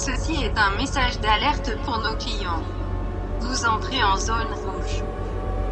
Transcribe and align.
Ceci 0.00 0.44
est 0.44 0.56
un 0.56 0.76
message 0.76 1.18
d'alerte 1.18 1.72
pour 1.84 1.98
nos 1.98 2.14
clients. 2.14 2.62
Vous 3.40 3.64
entrez 3.66 4.00
en 4.04 4.16
zone 4.16 4.52
rouge. 4.64 5.02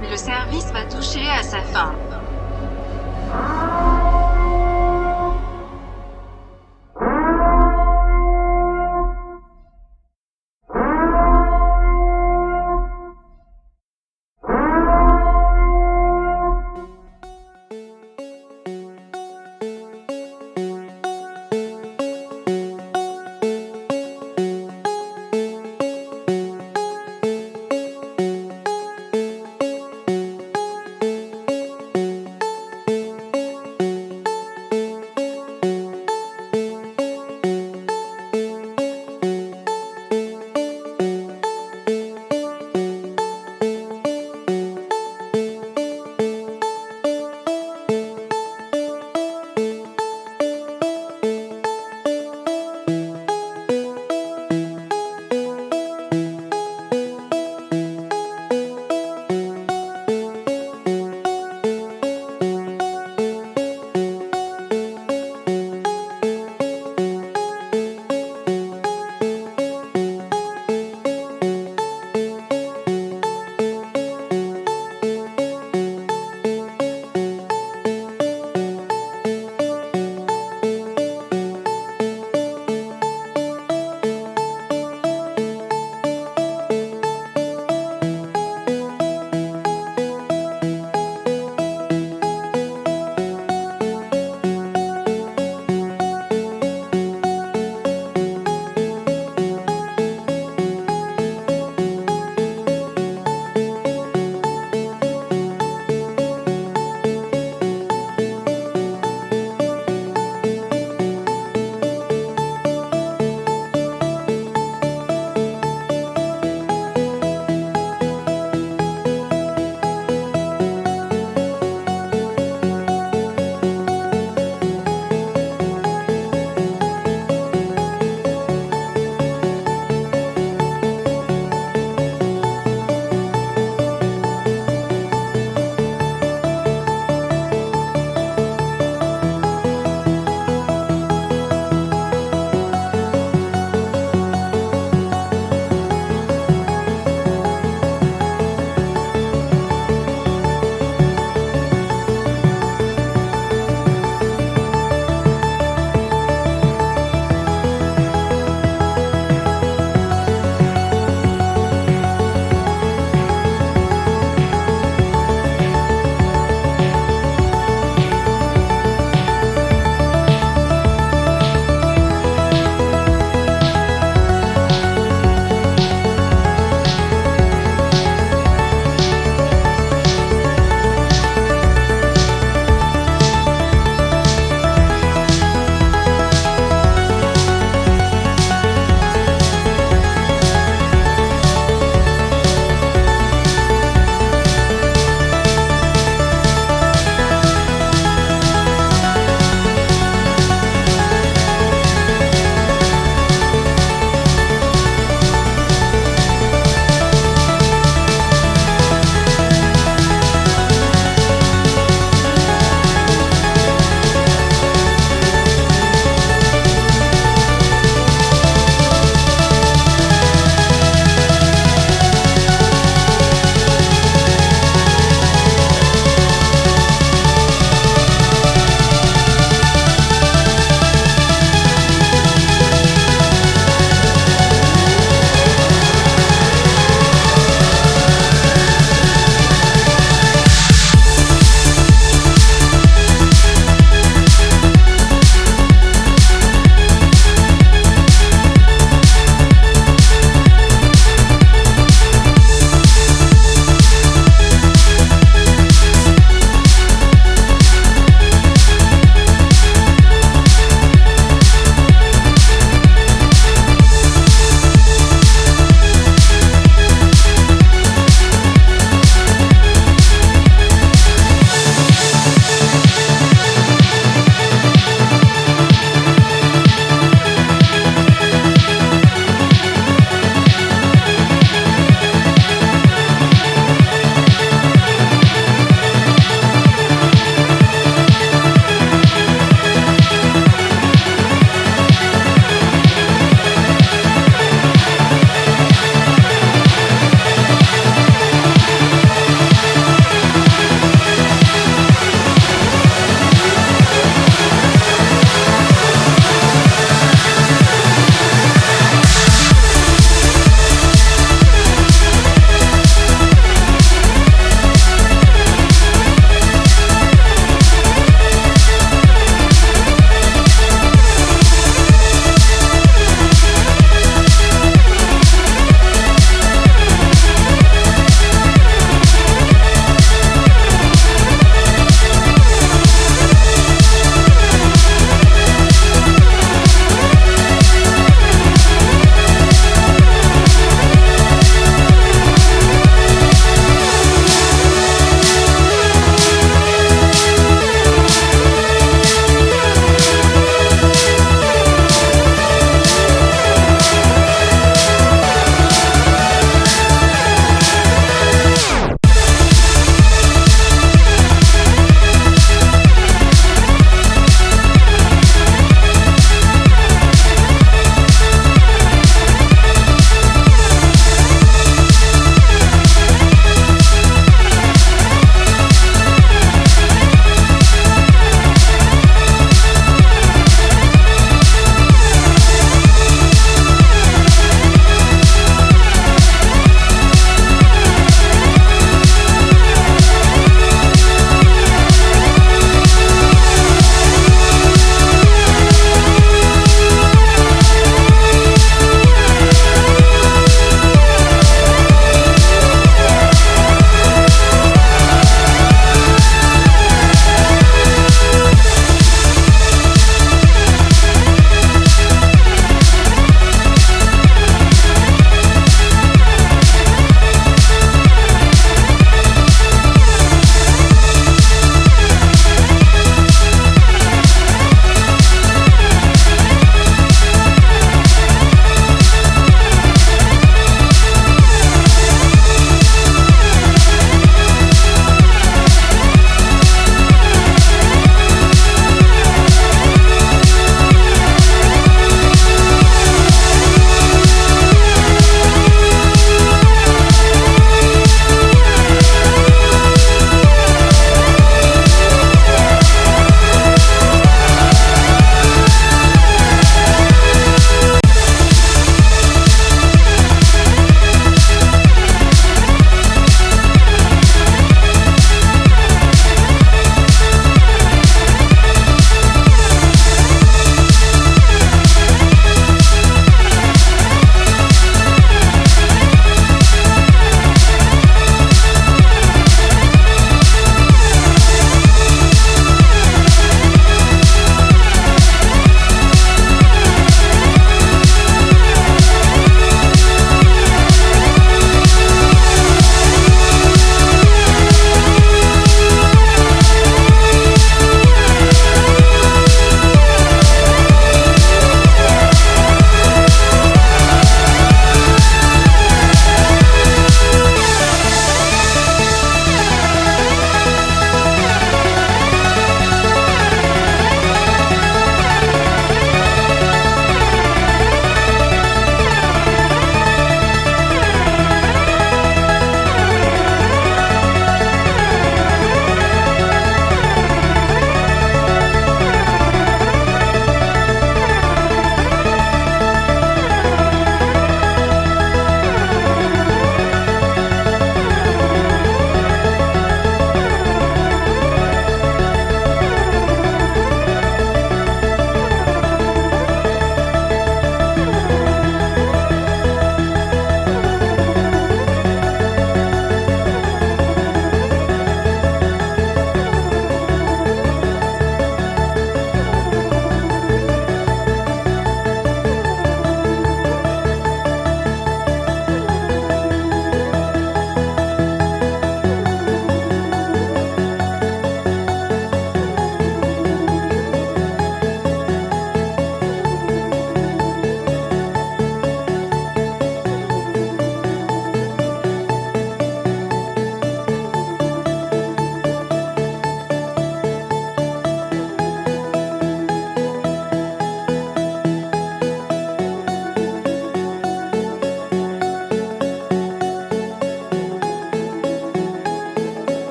Le 0.00 0.16
service 0.16 0.72
va 0.72 0.82
toucher 0.86 1.28
à 1.28 1.42
sa 1.42 1.60
fin. 1.60 1.94